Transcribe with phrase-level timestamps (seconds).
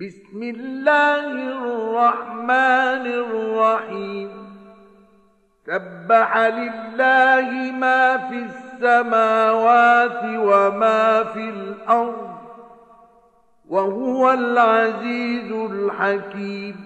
[0.00, 1.26] بسم الله
[1.60, 4.30] الرحمن الرحيم.
[5.66, 12.30] سبح لله ما في السماوات وما في الأرض
[13.68, 16.76] وهو العزيز الحكيم.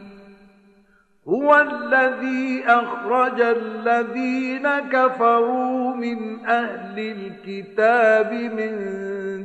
[1.28, 8.72] هو الذي أخرج الذين كفروا من أهل الكتاب من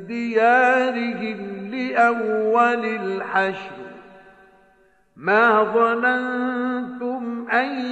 [0.07, 3.71] ديارهم لأول الحشر.
[5.17, 7.85] ما ظننتم أن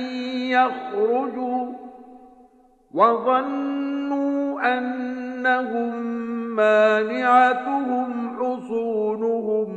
[0.49, 1.73] يخرجوا
[2.93, 5.95] وظنوا أنهم
[6.55, 9.69] مانعتهم حصونهم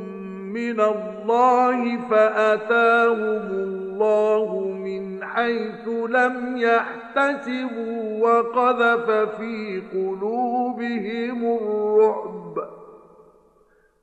[0.52, 12.55] من الله فأتاهم الله من حيث لم يحتسبوا وقذف في قلوبهم الرعب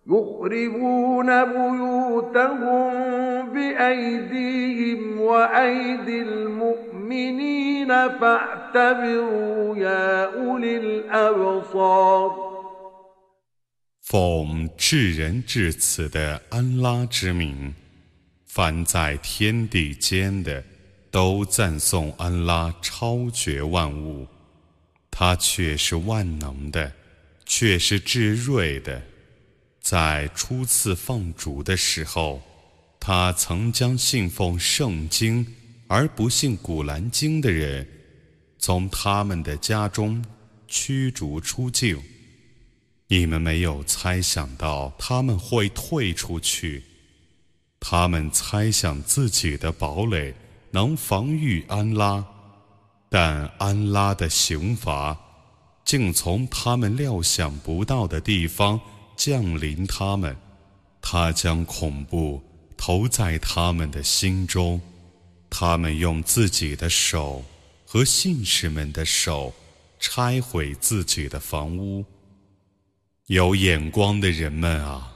[0.06, 2.92] يخربون بيوتهم
[3.52, 12.52] بأيديهم وأيدي المؤمنين فاعتبروا يا أولي الأبصار
[14.02, 17.72] 奉至仁至慈的安拉之名，
[18.47, 20.63] 凡在天地间的
[21.11, 24.27] 都赞颂安拉超绝万物，
[25.11, 26.91] 他却是万能的，
[27.45, 29.01] 却是至睿的。
[29.79, 32.41] 在初次放逐的时候，
[32.99, 35.45] 他曾将信奉圣经
[35.87, 37.87] 而不信古兰经的人，
[38.57, 40.23] 从他们的家中
[40.67, 42.01] 驱逐出境。
[43.07, 46.83] 你们没有猜想到他们会退出去，
[47.79, 50.33] 他们猜想自己的堡垒
[50.71, 52.25] 能防御安拉，
[53.09, 55.17] 但安拉的刑罚
[55.85, 58.79] 竟从他们料想不到的地方
[59.15, 60.35] 降临他们，
[61.01, 62.41] 他将恐怖
[62.75, 64.81] 投在他们的心中，
[65.49, 67.45] 他们用自己的手
[67.85, 69.53] 和信士们的手
[69.99, 72.03] 拆毁自己的房屋。
[73.27, 75.15] 有眼光的人们啊，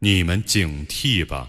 [0.00, 1.48] 你们警惕吧。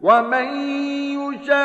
[0.00, 0.46] ومن
[1.16, 1.56] يشاق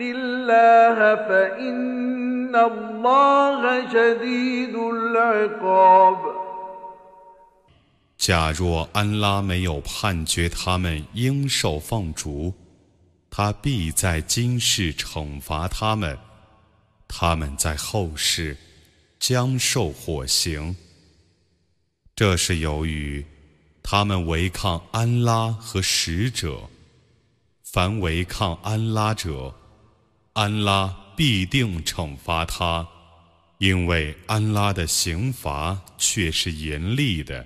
[0.00, 0.98] الله
[1.28, 6.18] فإن الله شديد العقاب
[8.18, 12.54] 假若安拉没有判决他们应受放逐，
[13.30, 16.18] 他必在今世惩罚他们，
[17.06, 18.56] 他们在后世
[19.18, 20.74] 将受火刑。
[22.16, 23.24] 这是由于
[23.93, 26.61] 他们违抗安拉和使者。
[27.61, 29.53] 凡违抗安拉者，
[30.31, 32.87] 安拉必定惩罚他，
[33.57, 37.45] 因为安拉的刑罚却是严厉的。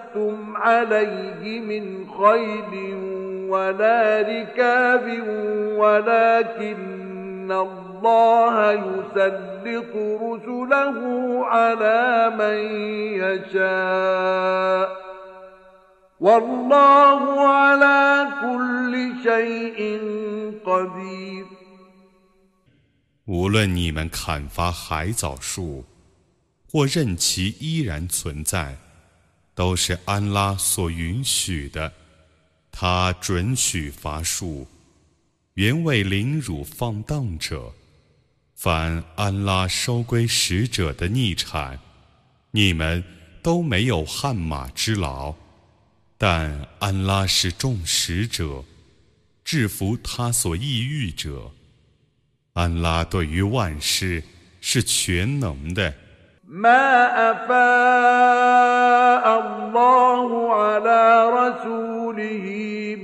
[0.54, 2.94] عليه من خيل
[3.48, 5.06] ولا ركاب
[5.78, 6.96] ولكن
[23.28, 25.84] 无论你们砍伐海藻树，
[26.68, 28.76] 或任其依然存在，
[29.53, 31.91] 都是安拉所允许的。
[32.71, 34.67] 他准许伐树。
[35.55, 37.73] 原为凌辱放荡者，
[38.55, 41.77] 凡安拉收归使者的逆产，
[42.51, 43.03] 你们
[43.43, 45.35] 都没有汗马之劳，
[46.17, 48.63] 但安拉是众使者，
[49.43, 51.51] 制服他所抑郁者。
[52.53, 54.23] 安拉对于万事
[54.61, 55.93] 是全能的。
[56.51, 57.61] ما أفاء
[59.39, 62.45] الله على رسوله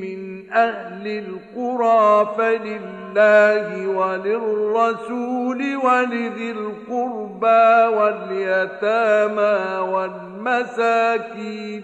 [0.02, 9.58] من أهل القرى فلله وللرسول ولذي القربى واليتامى
[9.92, 11.84] والمساكين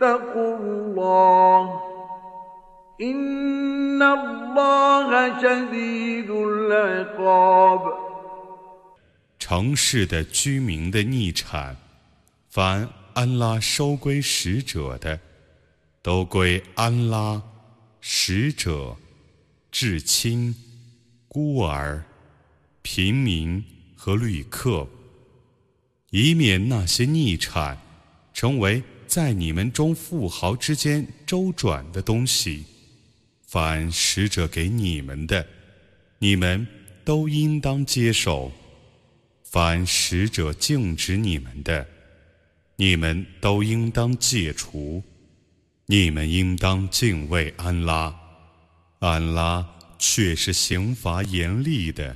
[0.00, 1.80] واتقوا الله
[3.00, 8.06] إن الله شديد العقاب
[9.38, 11.76] 城市的居民的逆产，
[12.50, 15.20] 凡安拉收归使者的，
[16.02, 17.40] 都归安拉
[18.00, 18.96] 使者、
[19.70, 20.54] 至亲、
[21.28, 22.02] 孤儿、
[22.82, 23.64] 平民
[23.94, 24.88] 和旅客，
[26.10, 27.78] 以免那些逆产
[28.34, 28.82] 成为。
[29.11, 32.63] 在你们中富豪之间周转的东西，
[33.45, 35.45] 凡使者给你们的，
[36.19, 36.65] 你们
[37.03, 38.49] 都应当接受；
[39.43, 41.85] 凡使者禁止你们的，
[42.77, 45.03] 你们都应当戒除。
[45.87, 48.15] 你们应当敬畏安拉，
[48.99, 49.67] 安拉
[49.99, 52.15] 却是刑罚严厉的。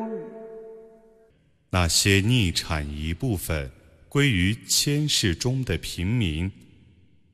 [1.73, 3.71] 那些逆产一部分
[4.09, 6.51] 归于千世中的平民，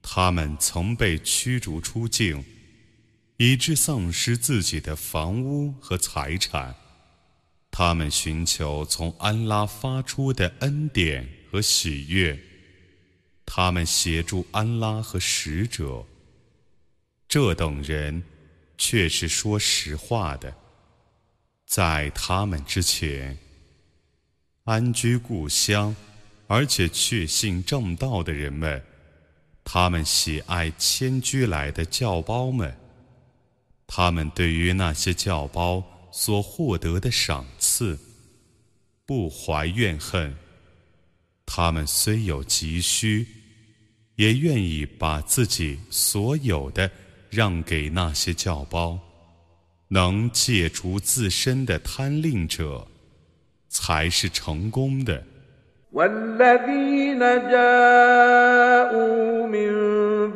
[0.04, 2.46] 他们曾被驱逐出境，
[3.38, 6.76] 以致丧失自己的房屋和财产。
[7.72, 12.40] 他们寻求从安拉发出的恩典和喜悦，
[13.44, 16.06] 他们协助安拉和使者。
[17.28, 18.24] 这等人
[18.78, 20.56] 却是说实话的，
[21.66, 23.36] 在他们之前。
[24.68, 25.96] 安居故乡，
[26.46, 28.84] 而且确信正道的人们，
[29.64, 32.78] 他们喜爱迁居来的教包们。
[33.88, 35.82] 他们对于那些教包
[36.12, 37.98] 所获得的赏赐，
[39.06, 40.36] 不怀怨恨。
[41.46, 43.26] 他们虽有急需，
[44.18, 46.92] 也愿意把自己所有的
[47.30, 49.00] 让给那些教包，
[49.88, 52.86] 能戒除自身的贪吝者。
[53.87, 55.23] 才是成功的。
[55.93, 57.19] والذين
[57.51, 59.73] جاءوا من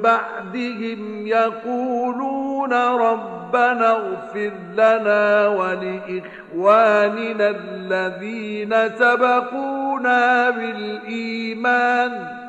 [0.03, 12.40] بعدهم يقولون ربنا اغفر لنا ولإخواننا الذين سبقونا بالإيمان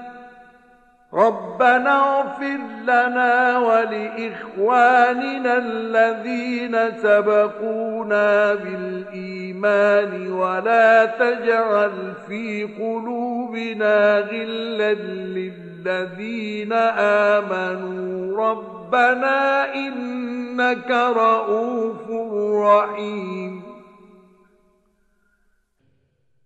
[1.14, 16.74] ربنا اغفر لنا ولإخواننا الذين سبقونا بالإيمان ولا تجعل في قلوبنا غلا للذين
[17.34, 22.10] آمنوا ربنا إنك رؤوف
[22.64, 23.68] رحيم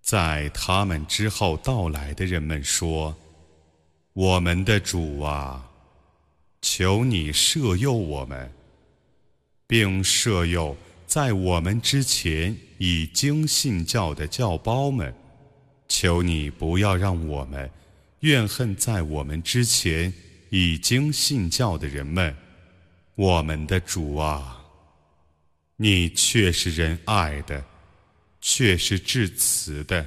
[0.01, 3.15] 在他们之后到来的人们说。
[4.16, 5.62] 我们的主啊，
[6.62, 8.50] 求你赦宥我们，
[9.66, 10.74] 并赦宥
[11.06, 15.14] 在我们之前已经信教的教胞们，
[15.86, 17.70] 求你不要让我们
[18.20, 20.10] 怨恨在我们之前
[20.48, 22.34] 已经信教的人们。
[23.16, 24.64] 我们的主啊，
[25.76, 27.62] 你却是仁爱的，
[28.40, 30.06] 却是至慈的。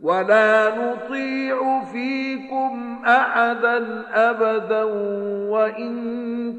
[0.00, 4.82] ولا نطيع فيكم احدا ابدا
[5.50, 5.94] وان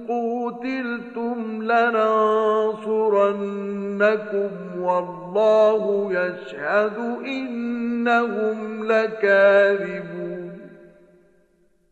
[0.08, 2.90] قوتلتم لننصرنكم
[4.80, 10.36] والله يشهد انهم لكاذبون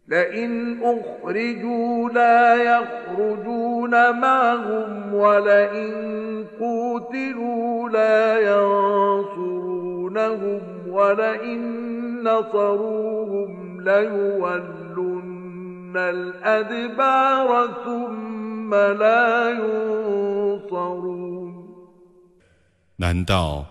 [0.08, 5.94] لئن اخرجوا لا يخرجون معهم ولئن
[6.60, 8.40] قوتلوا لا
[10.13, 11.79] ينصرونهم
[22.97, 23.65] 难道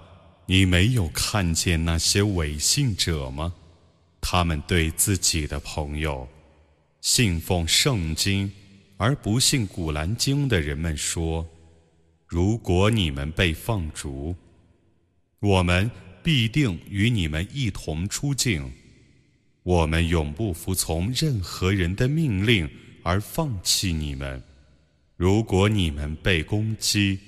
[0.45, 3.53] 你没有看见那些伪信者吗？
[4.21, 6.27] 他们对自己的朋友，
[7.01, 8.51] 信奉圣经
[8.97, 14.35] 而不信古兰经的人们说：“如果你们被放逐，
[15.41, 15.91] 我们。”
[16.22, 18.70] 必定与你们一同出境。
[19.62, 22.68] 我们永不服从任何人的命令
[23.02, 24.42] 而放弃你们。
[25.16, 27.18] 如果你们被攻击，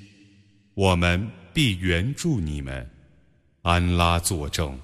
[0.74, 2.90] 我们必援助你们。
[3.62, 4.78] 安拉作证，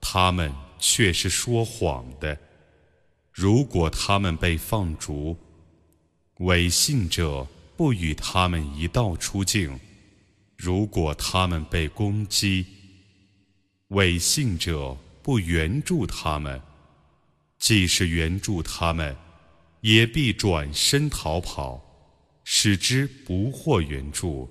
[0.00, 2.38] 他们却是说谎的。
[3.32, 5.36] 如果他们被放逐，
[6.38, 9.78] 违信者不与他们一道出境。
[10.56, 12.64] 如果他们被攻击，
[13.90, 16.60] 伪信者不援助他们，
[17.56, 19.14] 即使援助他们，
[19.80, 21.80] 也必转身逃跑，
[22.42, 24.50] 使之不获援助。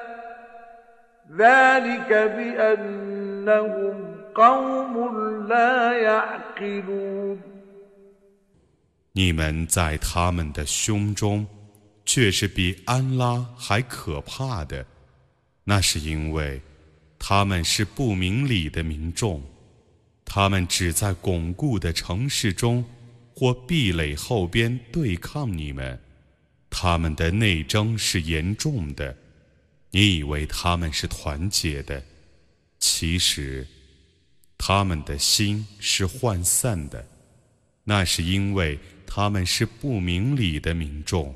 [9.13, 11.47] 你们在他们的胸中，
[12.03, 14.85] 却是比安拉还可怕的。
[15.63, 16.61] 那是因为
[17.17, 19.41] 他们是不明理的民众，
[20.25, 22.83] 他们只在巩固的城市中
[23.33, 25.97] 或壁垒后边对抗你们，
[26.69, 29.15] 他们的内争是严重的。
[29.91, 32.01] 你以为他们是团结的，
[32.79, 33.67] 其实
[34.57, 37.05] 他们的心是涣散的，
[37.83, 41.35] 那是因为他们是不明理的民众。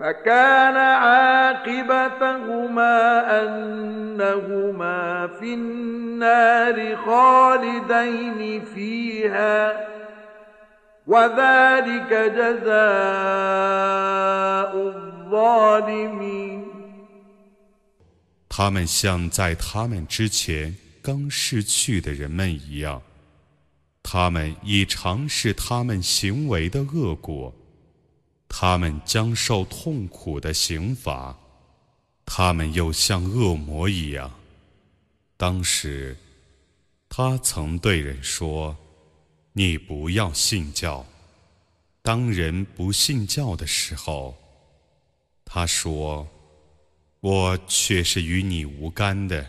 [0.00, 0.76] فكان
[1.06, 2.96] عاقبتهما
[3.42, 9.86] أنهما في النار خالدين فيها
[11.06, 12.76] وذلك جزاء
[14.76, 16.56] الظالمين
[18.48, 23.02] 他们像在他们之前刚逝去的人们一样，
[24.02, 27.54] 他们已尝试他们行为的恶果，
[28.53, 31.39] 他们将受痛苦的刑罚，
[32.25, 34.29] 他们又像恶魔一样。
[35.37, 36.17] 当时，
[37.07, 38.77] 他曾对人说
[39.53, 41.05] ：“你不要信教。”
[42.03, 44.37] 当人不信教的时候，
[45.45, 46.27] 他说
[47.21, 49.47] ：“我却是与你无干的。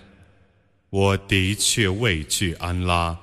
[0.90, 3.18] 我的确畏惧安拉。”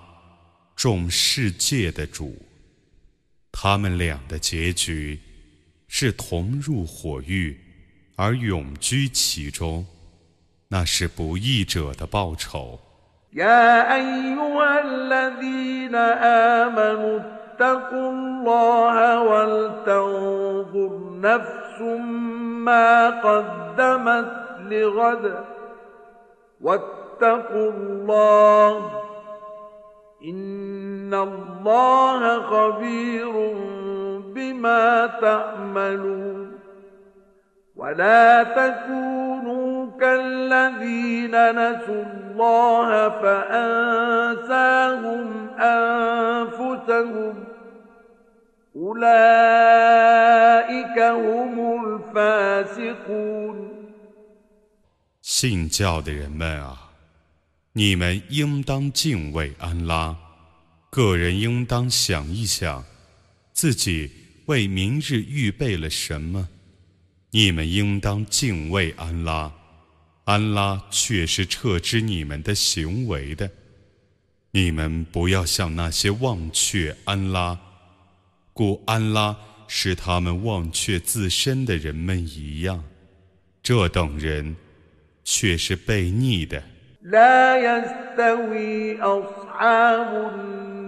[0.75, 2.37] 众世界的主，
[3.49, 5.19] 他们俩的结局
[5.88, 7.58] 是同入火狱，
[8.16, 9.86] 而永居其中，
[10.68, 12.78] 那是不义者的报酬。
[30.24, 33.32] إن الله خبير
[34.38, 36.58] بما تعملون
[37.76, 44.68] ولا تكونوا كالذين نسوا الله فأنساهم
[45.58, 47.34] أنفسهم
[48.76, 49.98] أولئك
[50.98, 51.54] هم
[51.84, 53.56] الفاسقون
[55.22, 56.90] 信教的人们啊！
[57.72, 60.16] 你们应当敬畏安拉，
[60.90, 62.84] 个人应当想一想，
[63.52, 64.10] 自己
[64.49, 66.49] 为明日预备了什么。
[67.29, 69.51] 你们应当敬畏安拉，
[70.23, 73.51] 安拉却是撤知你们的行为的。
[74.49, 77.59] 你们不要像那些忘却安拉，
[78.51, 79.37] 故安拉
[79.67, 82.83] 使他们忘却自身的人们一样，
[83.61, 84.55] 这等人
[85.23, 86.63] 却是被逆的。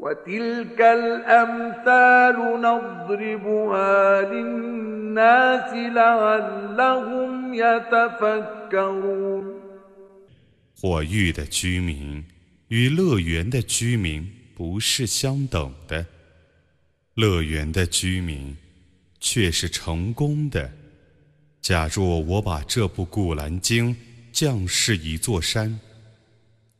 [0.00, 9.44] وتلك الأمثال نضربها للناس لعلهم يتفكرون
[10.78, 12.22] 火域的居民
[12.68, 16.04] 与乐园的居民不是相等的，
[17.14, 18.54] 乐园的居民
[19.18, 20.70] 却是成功的。
[21.62, 23.94] 假若我把这部《古兰经》
[24.30, 25.80] 降是一座山，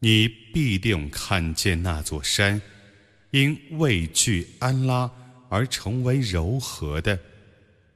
[0.01, 2.61] 你必定看见那座山
[3.31, 5.11] 因畏惧安拉
[5.49, 7.19] 而成为柔和的、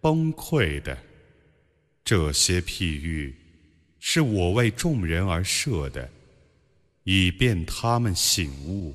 [0.01, 0.97] 崩溃的。
[2.05, 3.35] 这些譬喻
[3.99, 6.09] 是我为众人而设的，
[7.05, 8.95] 以便他们醒悟。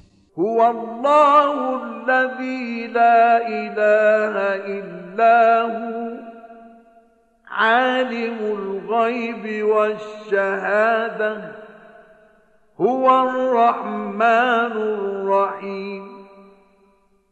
[7.55, 11.33] عالم الغيب والشهادة
[12.77, 16.18] هو الرحمن الرحيم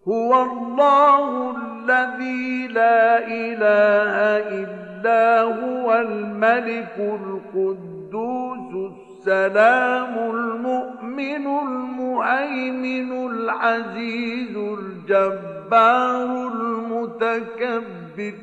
[0.09, 4.15] هو الله الذي لا إله
[4.61, 18.35] إلا هو الملك القدوس السلام المؤمن المهيمن العزيز الجبار المتكبر.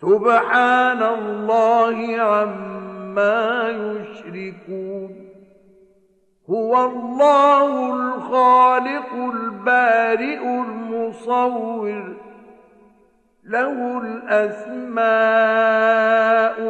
[0.00, 5.25] سبحان الله عما يشركون.
[6.49, 12.15] هو الله الخالق البارئ المصور
[13.43, 15.01] له الأسماء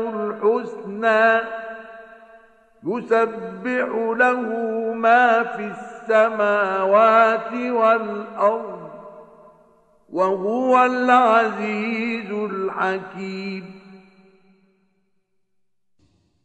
[0.09, 1.41] الحسنى
[2.83, 4.41] يسبح له
[4.93, 8.81] ما في السماوات والأرض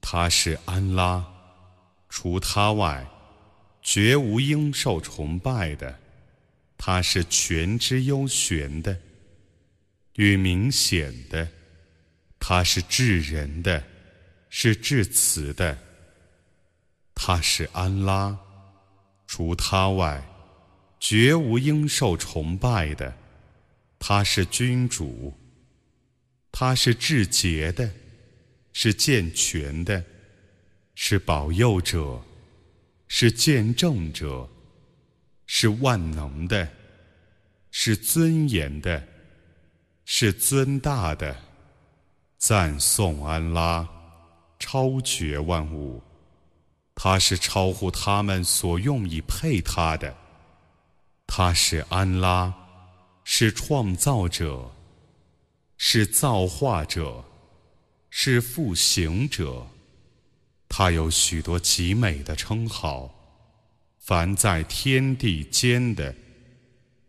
[0.00, 1.24] 他是安拉，
[2.08, 3.04] 除他外，
[3.81, 5.99] 绝无应受崇拜的。
[6.77, 8.97] 他是全知幽玄的，
[10.15, 11.47] 与明显的。
[12.39, 13.83] 他是至仁的，
[14.49, 15.77] 是至慈的。
[17.13, 18.35] 他是安拉，
[19.27, 20.27] 除他外，
[20.99, 23.15] 绝无应受崇拜的。
[23.99, 25.37] 他是君主，
[26.51, 27.91] 他是至洁的，
[28.73, 30.03] 是健全的，
[30.95, 32.19] 是保佑者，
[33.13, 34.47] 是见证者，
[35.45, 36.65] 是万能的，
[37.69, 39.05] 是尊严的，
[40.05, 41.35] 是尊大的。
[42.37, 43.85] 赞颂安拉，
[44.57, 46.01] 超绝万物，
[46.95, 50.15] 他是超乎他们所用以配他的。
[51.27, 52.53] 他是安拉，
[53.25, 54.71] 是创造者，
[55.75, 57.21] 是造化者，
[58.09, 59.67] 是复行者。
[60.73, 63.13] 他有许多极美的称号，
[63.99, 66.15] 凡在天地间的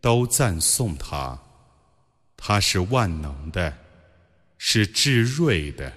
[0.01, 1.39] 都赞颂他。
[2.35, 3.73] 他是万能的，
[4.57, 5.93] 是至睿的。